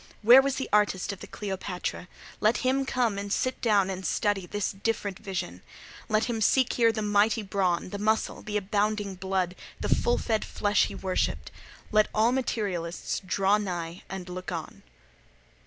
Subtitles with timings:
[0.23, 2.07] Where was the artist of the Cleopatra?
[2.39, 5.61] Let him come and sit down and study this different vision.
[6.09, 10.43] Let him seek here the mighty brawn, the muscle, the abounding blood, the full fed
[10.43, 11.51] flesh he worshipped:
[11.91, 14.81] let all materialists draw nigh and look on.